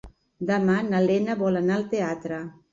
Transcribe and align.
Demà 0.51 0.77
na 0.87 1.03
Lena 1.05 1.37
vol 1.45 1.63
anar 1.63 1.79
al 1.79 1.87
teatre. 1.95 2.45